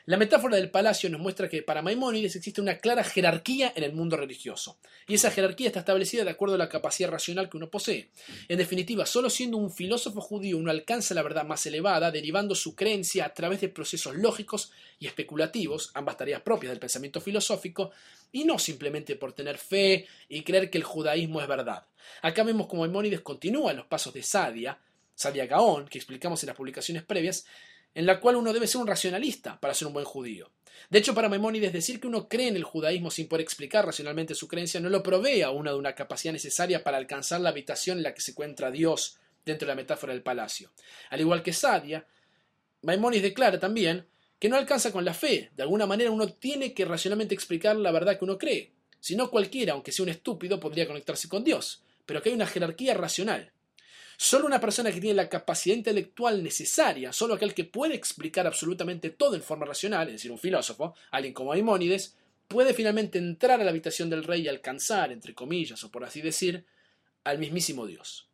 [0.06, 3.92] La metáfora del palacio nos muestra que para Maimónides existe una clara jerarquía en el
[3.92, 7.70] mundo religioso, y esa jerarquía está establecida de acuerdo a la capacidad racional que uno
[7.70, 8.09] posee.
[8.48, 12.74] En definitiva, solo siendo un filósofo judío uno alcanza la verdad más elevada, derivando su
[12.74, 17.90] creencia a través de procesos lógicos y especulativos, ambas tareas propias del pensamiento filosófico,
[18.32, 21.86] y no simplemente por tener fe y creer que el judaísmo es verdad.
[22.22, 24.78] Acá vemos como Maimónides continúa los pasos de Sadia,
[25.14, 27.46] Sadia Gaón, que explicamos en las publicaciones previas,
[27.94, 30.50] en la cual uno debe ser un racionalista para ser un buen judío.
[30.88, 34.34] De hecho, para Maimónides, decir que uno cree en el judaísmo sin poder explicar racionalmente
[34.34, 37.98] su creencia no lo provee a uno de una capacidad necesaria para alcanzar la habitación
[37.98, 40.70] en la que se encuentra Dios dentro de la metáfora del palacio.
[41.10, 42.06] Al igual que Sadia,
[42.82, 44.06] Maimónides declara también
[44.40, 45.50] que no alcanza con la fe.
[45.55, 48.72] De alguna manera uno tiene que racionalmente explicar la verdad que uno cree.
[48.98, 51.83] Si no cualquiera, aunque sea un estúpido, podría conectarse con Dios.
[52.07, 53.53] Pero que hay una jerarquía racional.
[54.16, 59.11] Solo una persona que tiene la capacidad intelectual necesaria, solo aquel que puede explicar absolutamente
[59.11, 62.16] todo en forma racional, es decir, un filósofo, alguien como Maimónides,
[62.48, 66.20] puede finalmente entrar a la habitación del rey y alcanzar, entre comillas, o por así
[66.20, 66.66] decir,
[67.24, 68.29] al mismísimo Dios.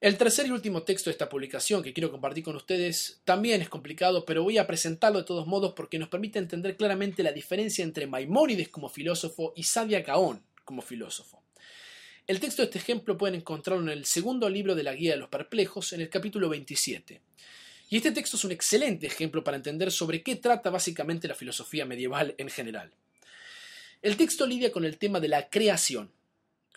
[0.00, 3.68] El tercer y último texto de esta publicación que quiero compartir con ustedes también es
[3.68, 7.82] complicado, pero voy a presentarlo de todos modos porque nos permite entender claramente la diferencia
[7.82, 11.42] entre Maimónides como filósofo y Sadia Gaón como filósofo.
[12.28, 15.16] El texto de este ejemplo pueden encontrarlo en el segundo libro de la Guía de
[15.16, 17.20] los Perplejos, en el capítulo 27.
[17.90, 21.86] Y este texto es un excelente ejemplo para entender sobre qué trata básicamente la filosofía
[21.86, 22.92] medieval en general.
[24.00, 26.12] El texto lidia con el tema de la creación.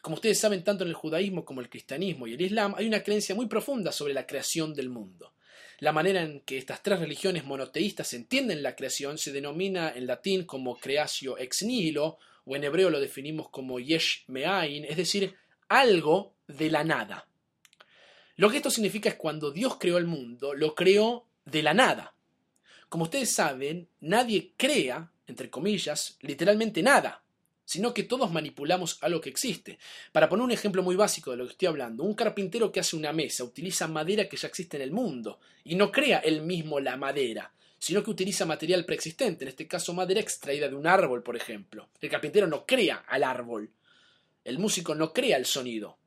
[0.02, 3.04] Como ustedes saben, tanto en el judaísmo como el cristianismo y el islam hay una
[3.04, 5.34] creencia muy profunda sobre la creación del mundo.
[5.80, 10.46] La manera en que estas tres religiones monoteístas entienden la creación se denomina en latín
[10.46, 15.36] como creatio ex nihilo, o en hebreo lo definimos como yesh me'ain, es decir,
[15.70, 17.28] algo de la nada.
[18.36, 22.16] Lo que esto significa es cuando Dios creó el mundo, lo creó de la nada.
[22.90, 27.24] Como ustedes saben, nadie crea, entre comillas, literalmente nada,
[27.72, 29.80] sino que todos manipulamos algo que existe.
[30.12, 32.98] Para poner un ejemplo muy básico de lo que estoy hablando, un carpintero que hace
[32.98, 36.82] una mesa utiliza madera que ya existe en el mundo y no crea él mismo
[36.82, 41.24] la madera, sino que utiliza material preexistente, en este caso madera extraída de un árbol,
[41.24, 41.88] por ejemplo.
[42.02, 43.72] El carpintero no crea al árbol,
[44.44, 45.98] el músico no crea el sonido.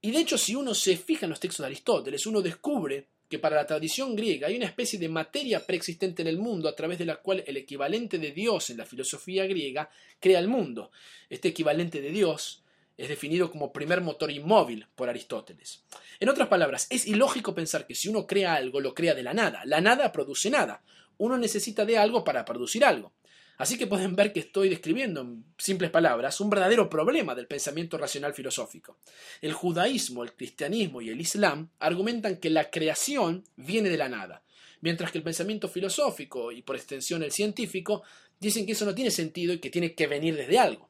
[0.00, 3.38] Y de hecho, si uno se fija en los textos de Aristóteles, uno descubre que
[3.38, 6.98] para la tradición griega hay una especie de materia preexistente en el mundo a través
[6.98, 9.88] de la cual el equivalente de Dios en la filosofía griega
[10.20, 10.90] crea el mundo.
[11.30, 12.62] Este equivalente de Dios
[12.98, 15.82] es definido como primer motor inmóvil por Aristóteles.
[16.20, 19.32] En otras palabras, es ilógico pensar que si uno crea algo, lo crea de la
[19.32, 19.62] nada.
[19.64, 20.82] La nada produce nada.
[21.16, 23.14] Uno necesita de algo para producir algo.
[23.58, 27.98] Así que pueden ver que estoy describiendo en simples palabras un verdadero problema del pensamiento
[27.98, 28.98] racional filosófico.
[29.40, 34.42] El judaísmo, el cristianismo y el islam argumentan que la creación viene de la nada,
[34.80, 38.02] mientras que el pensamiento filosófico y por extensión el científico
[38.40, 40.88] dicen que eso no tiene sentido y que tiene que venir desde algo.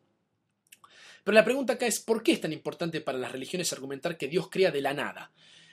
[1.24, 4.28] Pero la pregunta acá es ¿por qué es tan importante para las religiones argumentar que
[4.28, 5.30] Dios crea de la nada?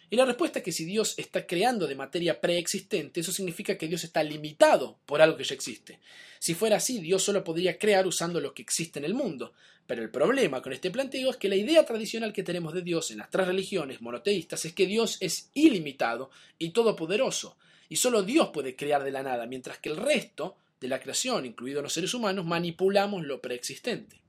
[0.10, 3.88] Y la respuesta es que si Dios está creando de materia preexistente, eso significa que
[3.88, 6.00] Dios está limitado por algo que ya existe.
[6.40, 9.54] Si fuera así, Dios solo podría crear usando lo que existe en el mundo.
[9.86, 13.12] Pero el problema con este planteo es que la idea tradicional que tenemos de Dios
[13.12, 17.58] en las tres religiones monoteístas es que Dios es ilimitado y todopoderoso,
[17.90, 21.46] y solo Dios puede crear de la nada, mientras que el resto de la creación,
[21.46, 24.22] incluidos los seres humanos, manipulamos lo preexistente.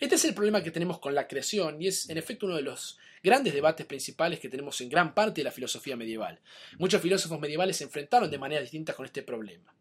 [0.00, 2.62] Este es el problema que tenemos con la creación y es en efecto uno de
[2.62, 6.40] los grandes debates principales que tenemos en gran parte de la filosofía medieval.
[6.78, 9.74] Muchos filósofos medievales se enfrentaron de manera distinta con este problema.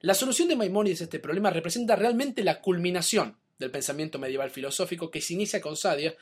[0.00, 5.10] La solución de Maimónides a este problema representa realmente la culminación del pensamiento medieval filosófico
[5.10, 6.14] que se inicia con Sadia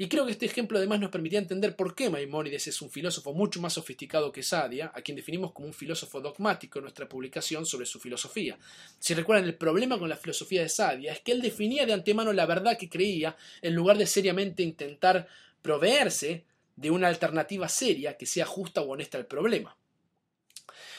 [0.00, 3.34] y creo que este ejemplo además nos permitía entender por qué Maimónides es un filósofo
[3.34, 7.66] mucho más sofisticado que Sadia, a quien definimos como un filósofo dogmático en nuestra publicación
[7.66, 8.56] sobre su filosofía.
[8.98, 12.32] Si recuerdan, el problema con la filosofía de Sadia es que él definía de antemano
[12.32, 15.28] la verdad que creía en lugar de seriamente intentar
[15.60, 16.44] proveerse
[16.76, 19.76] de una alternativa seria que sea justa o honesta al problema.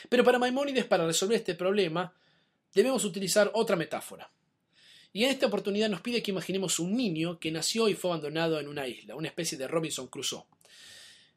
[0.09, 2.13] Pero para Maimónides, para resolver este problema,
[2.71, 4.29] debemos utilizar otra metáfora.
[5.13, 8.59] Y en esta oportunidad nos pide que imaginemos un niño que nació y fue abandonado
[8.59, 10.45] en una isla, una especie de Robinson Crusoe.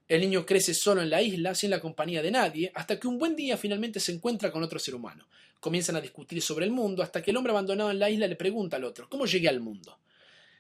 [0.07, 3.19] El niño crece solo en la isla, sin la compañía de nadie, hasta que un
[3.19, 5.27] buen día finalmente se encuentra con otro ser humano.
[5.61, 8.37] Comienzan a discutir sobre el mundo, hasta que el hombre abandonado en la isla le
[8.37, 9.99] pregunta al otro, ¿cómo llegué al mundo?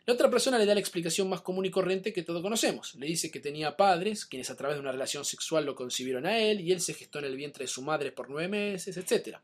[0.07, 2.95] La otra persona le da la explicación más común y corriente que todos conocemos.
[2.97, 6.39] Le dice que tenía padres, quienes a través de una relación sexual lo concibieron a
[6.39, 9.39] él, y él se gestó en el vientre de su madre por nueve meses, etc.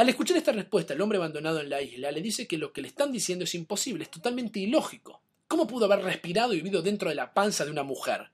[0.00, 2.80] Al escuchar esta respuesta, el hombre abandonado en la isla le dice que lo que
[2.80, 5.20] le están diciendo es imposible, es totalmente ilógico.
[5.46, 8.30] ¿Cómo pudo haber respirado y vivido dentro de la panza de una mujer?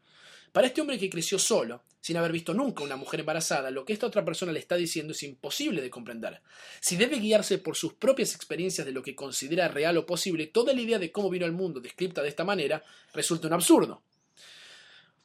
[0.52, 3.94] Para este hombre que creció solo, sin haber visto nunca una mujer embarazada, lo que
[3.94, 6.40] esta otra persona le está diciendo es imposible de comprender.
[6.79, 10.72] Si debe guiarse por sus propias experiencias de lo que considera real o posible, toda
[10.72, 14.02] la idea de cómo vino al mundo descripta de esta manera resulta un absurdo.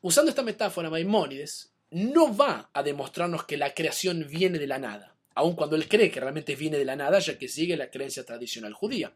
[0.01, 5.10] Usando esta metáfora, Maimónides no va a demostrarnos que la creación viene de la nada.
[5.35, 8.25] Aun cuando él cree que realmente viene de la nada, ya que sigue la creencia
[8.25, 9.13] tradicional judía,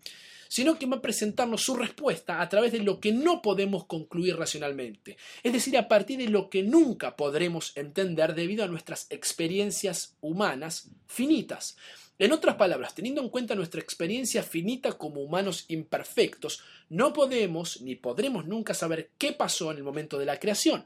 [0.47, 4.37] sino que va a presentarnos su respuesta a través de lo que no podemos concluir
[4.37, 10.15] racionalmente, es decir, a partir de lo que nunca podremos entender debido a nuestras experiencias
[10.21, 11.77] humanas finitas.
[12.17, 17.95] En otras palabras, teniendo en cuenta nuestra experiencia finita como humanos imperfectos, no podemos ni
[17.95, 20.85] podremos nunca saber qué pasó en el momento de la creación.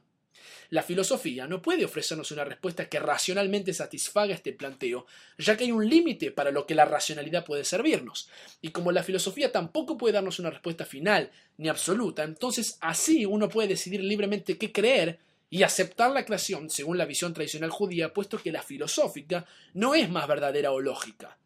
[0.70, 5.06] La filosofía no puede ofrecernos una respuesta que racionalmente satisfaga este planteo,
[5.38, 8.30] ya que hay un límite para lo que la racionalidad puede servirnos.
[8.62, 13.50] Y como la filosofía tampoco puede darnos una respuesta final ni absoluta, entonces así uno
[13.50, 18.38] puede decidir libremente qué creer y aceptar la creación según la visión tradicional judía, puesto
[18.38, 21.38] que la filosófica no es más verdadera o lógica.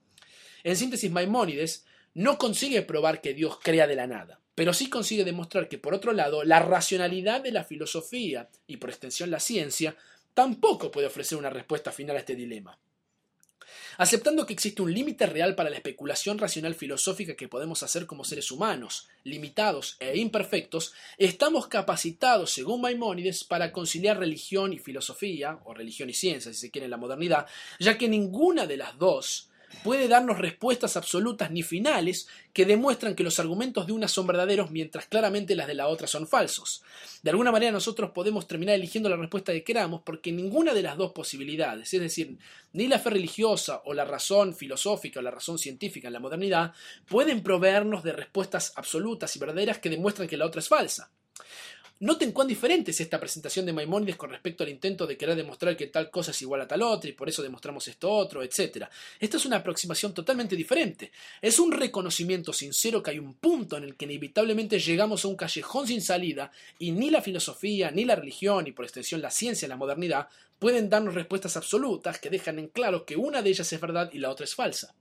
[0.64, 5.24] En síntesis, Maimónides no consigue probar que Dios crea de la nada pero sí consigue
[5.24, 9.96] demostrar que, por otro lado, la racionalidad de la filosofía y, por extensión, la ciencia,
[10.34, 12.78] tampoco puede ofrecer una respuesta final a este dilema.
[13.98, 18.24] Aceptando que existe un límite real para la especulación racional filosófica que podemos hacer como
[18.24, 25.74] seres humanos, limitados e imperfectos, estamos capacitados, según Maimónides, para conciliar religión y filosofía, o
[25.74, 27.46] religión y ciencia, si se quiere en la modernidad,
[27.80, 29.50] ya que ninguna de las dos
[29.84, 34.72] puede darnos respuestas absolutas ni finales que demuestran que los argumentos de una son verdaderos
[34.72, 36.84] mientras claramente las de la otra son falsos.
[37.22, 40.98] De alguna manera nosotros podemos terminar eligiendo la respuesta que queramos porque ninguna de las
[40.98, 42.38] dos posibilidades, es decir,
[42.74, 46.74] ni la fe religiosa o la razón filosófica o la razón científica en la modernidad,
[47.08, 51.12] pueden proveernos de respuestas absolutas y verdaderas que demuestran que la otra es falsa.
[52.04, 55.78] Noten cuán diferente es esta presentación de Maimónides con respecto al intento de querer demostrar
[55.78, 58.88] que tal cosa es igual a tal otra y por eso demostramos esto otro, etc.
[59.18, 61.14] Esta es una aproximación totalmente diferente.
[61.42, 65.38] Es un reconocimiento sincero que hay un punto en el que inevitablemente llegamos a un
[65.38, 69.66] callejón sin salida y ni la filosofía, ni la religión, ni por extensión la ciencia
[69.66, 70.28] en la modernidad
[70.60, 74.20] pueden darnos respuestas absolutas que dejan en claro que una de ellas es verdad y
[74.20, 74.96] la otra es falsa.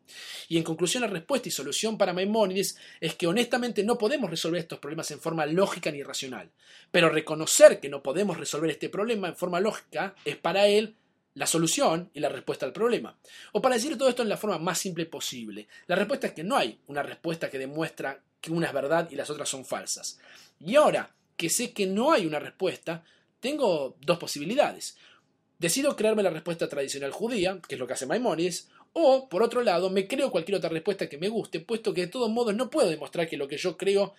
[0.49, 4.61] Y en conclusión, la respuesta y solución para Maimónides es que honestamente no podemos resolver
[4.61, 6.51] estos problemas en forma lógica ni racional.
[6.91, 10.97] Pero reconocer que no podemos resolver este problema en forma lógica es para él
[11.35, 13.17] la solución y la respuesta al problema.
[13.53, 16.45] O para decir todo esto en la forma más simple posible, la respuesta es que
[16.45, 20.19] no hay una respuesta que demuestra que una es verdad y las otras son falsas.
[20.61, 23.05] Y ahora que sé que no hay una respuesta,
[23.41, 24.97] tengo dos posibilidades.
[25.63, 29.63] Decido crearme la respuesta tradicional judía, que es lo que hace Maimonides, o, por otro
[29.63, 32.69] lado, me creo cualquier otra respuesta que me guste, puesto que de todos modos no
[32.69, 34.13] puedo demostrar que lo que yo creo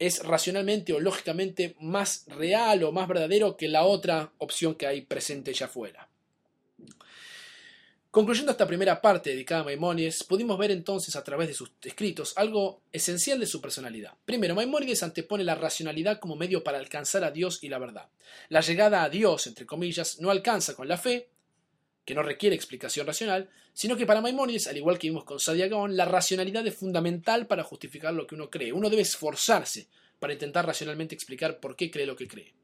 [0.00, 5.02] es racionalmente o lógicamente más real o más verdadero que la otra opción que hay
[5.02, 6.09] presente ya fuera.
[8.10, 12.32] Concluyendo esta primera parte dedicada a Maimónides, pudimos ver entonces a través de sus escritos
[12.36, 14.14] algo esencial de su personalidad.
[14.24, 18.08] Primero, Maimónides antepone la racionalidad como medio para alcanzar a Dios y la verdad.
[18.48, 21.28] La llegada a Dios, entre comillas, no alcanza con la fe,
[22.04, 25.68] que no requiere explicación racional, sino que para Maimónides, al igual que vimos con Sadia
[25.68, 28.72] Gaon, la racionalidad es fundamental para justificar lo que uno cree.
[28.72, 29.86] Uno debe esforzarse
[30.18, 32.54] para intentar racionalmente explicar por qué cree lo que cree.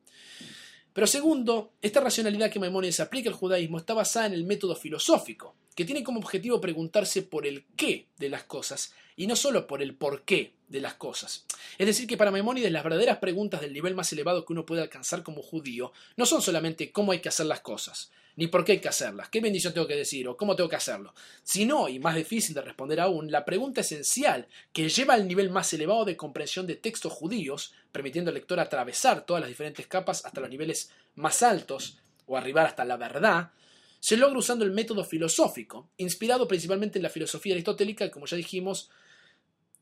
[0.96, 5.54] Pero segundo, esta racionalidad que Maimónides aplica al judaísmo está basada en el método filosófico,
[5.74, 9.82] que tiene como objetivo preguntarse por el qué de las cosas y no solo por
[9.82, 11.44] el por qué de las cosas.
[11.76, 14.80] Es decir, que para Maimónides las verdaderas preguntas del nivel más elevado que uno puede
[14.80, 18.72] alcanzar como judío no son solamente cómo hay que hacer las cosas, ni por qué
[18.72, 21.98] hay que hacerlas, qué bendición tengo que decir o cómo tengo que hacerlo, sino, y
[21.98, 26.16] más difícil de responder aún, la pregunta esencial que lleva al nivel más elevado de
[26.16, 30.90] comprensión de textos judíos, permitiendo al lector atravesar todas las diferentes capas hasta los niveles
[31.14, 33.52] más altos o arribar hasta la verdad,
[34.00, 38.90] se logra usando el método filosófico, inspirado principalmente en la filosofía aristotélica, como ya dijimos,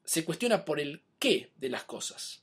[0.04, 2.40] se cuestiona por el qué de las cosas.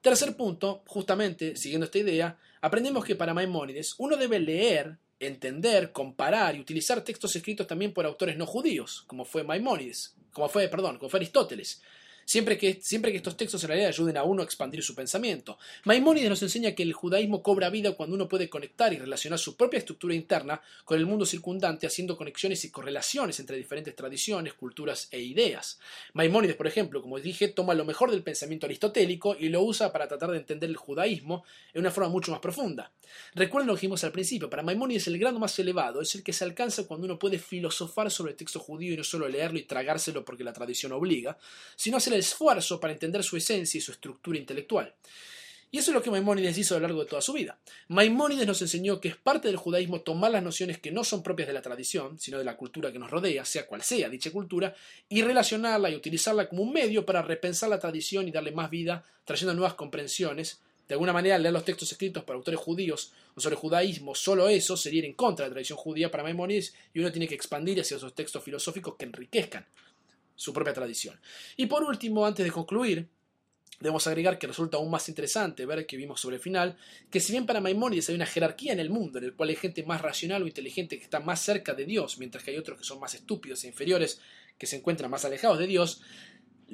[0.00, 6.56] Tercer punto, justamente siguiendo esta idea, aprendemos que para Maimónides uno debe leer, entender, comparar
[6.56, 10.96] y utilizar textos escritos también por autores no judíos, como fue Maimónides, como fue, perdón,
[10.96, 11.82] como fue Aristóteles,
[12.24, 15.58] siempre que, siempre que estos textos en realidad ayuden a uno a expandir su pensamiento.
[15.84, 19.56] Maimónides nos enseña que el judaísmo cobra vida cuando uno puede conectar y relacionar su
[19.56, 25.08] propia estructura interna con el mundo circundante, haciendo conexiones y correlaciones entre diferentes tradiciones, culturas
[25.10, 25.78] e ideas.
[26.12, 30.08] Maimónides, por ejemplo, como dije, toma lo mejor del pensamiento aristotélico y lo usa para
[30.08, 32.92] tratar de entender el judaísmo en una forma mucho más profunda.
[33.34, 36.32] Recuerden lo que dijimos al principio, para Maimónides el grado más elevado es el que
[36.32, 39.64] se alcanza cuando uno puede filosofar sobre el texto judío y no solo leerlo y
[39.64, 41.36] tragárselo porque la tradición obliga,
[41.76, 44.94] sino hacer esfuerzo para entender su esencia y su estructura intelectual.
[45.74, 47.58] Y eso es lo que Maimónides hizo a lo largo de toda su vida.
[47.88, 51.48] Maimónides nos enseñó que es parte del judaísmo tomar las nociones que no son propias
[51.48, 54.72] de la tradición, sino de la cultura que nos rodea, sea cual sea dicha cultura,
[55.08, 59.02] y relacionarla y utilizarla como un medio para repensar la tradición y darle más vida,
[59.24, 63.56] trayendo nuevas comprensiones De alguna manera, leer los textos escritos por autores judíos o sobre
[63.56, 67.10] judaísmo, solo eso sería ir en contra de la tradición judía para Maimónides y uno
[67.10, 69.66] tiene que expandir hacia esos textos filosóficos que enriquezcan
[70.36, 71.20] su propia tradición.
[71.56, 73.08] Y por último, antes de concluir,
[73.80, 76.76] Debemos agregar que resulta aún más interesante ver que vimos sobre el final,
[77.10, 79.56] que si bien para Maimónides hay una jerarquía en el mundo en el cual hay
[79.56, 82.78] gente más racional o inteligente que está más cerca de Dios, mientras que hay otros
[82.78, 84.20] que son más estúpidos e inferiores
[84.58, 86.02] que se encuentran más alejados de Dios,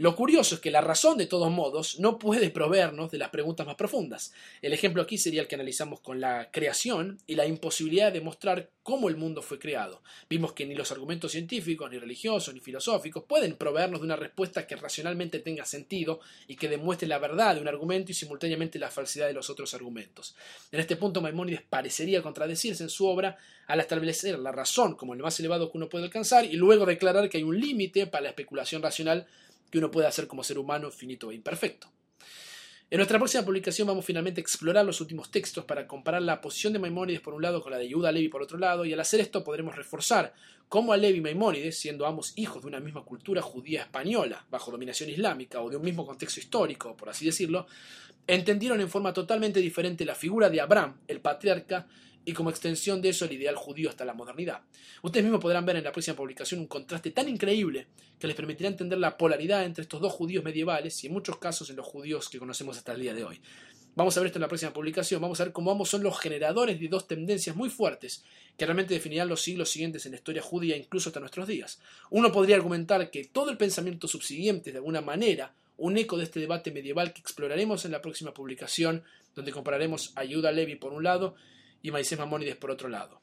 [0.01, 3.67] lo curioso es que la razón, de todos modos, no puede proveernos de las preguntas
[3.67, 4.33] más profundas.
[4.63, 8.71] El ejemplo aquí sería el que analizamos con la creación y la imposibilidad de mostrar
[8.83, 10.03] cómo el mundo fue creado.
[10.31, 14.67] Vimos que ni los argumentos científicos, ni religiosos, ni filosóficos pueden proveernos de una respuesta
[14.67, 18.91] que racionalmente tenga sentido y que demuestre la verdad de un argumento y simultáneamente la
[18.91, 20.35] falsedad de los otros argumentos.
[20.73, 23.37] En este punto Maimónides parecería contradecirse en su obra
[23.67, 27.29] al establecer la razón como el más elevado que uno puede alcanzar y luego declarar
[27.29, 29.27] que hay un límite para la especulación racional
[29.71, 31.89] que uno puede hacer como ser humano finito e imperfecto.
[32.91, 36.73] En nuestra próxima publicación vamos finalmente a explorar los últimos textos para comparar la posición
[36.73, 38.99] de Maimónides por un lado con la de Yehuda Levi por otro lado, y al
[38.99, 40.35] hacer esto podremos reforzar
[40.69, 44.73] cómo a Levi y Maimónides, siendo ambos hijos de una misma cultura judía española, bajo
[44.73, 47.69] dominación islámica o de un mismo contexto histórico, por así decirlo,
[48.27, 51.87] entendieron en forma totalmente diferente la figura de Abraham, el patriarca,
[52.25, 54.63] y como extensión de eso el ideal judío hasta la modernidad.
[55.03, 57.87] Ustedes mismos podrán ver en la próxima publicación un contraste tan increíble
[58.19, 61.71] que les permitirá entender la polaridad entre estos dos judíos medievales y en muchos casos
[61.71, 63.41] en los judíos que conocemos hasta el día de hoy.
[63.97, 66.19] Vamos a ver esto en la próxima publicación, vamos a ver cómo ambos son los
[66.21, 68.23] generadores de dos tendencias muy fuertes
[68.57, 71.81] que realmente definirán los siglos siguientes en la historia judía incluso hasta nuestros días.
[72.11, 76.41] Uno podría argumentar que todo el pensamiento subsiguiente de alguna manera un eco de este
[76.41, 79.03] debate medieval que exploraremos en la próxima publicación,
[79.35, 81.35] donde compararemos a Levi por un lado
[81.83, 83.23] y Maíces Mamónides por otro lado.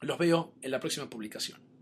[0.00, 1.73] Los veo en la próxima publicación.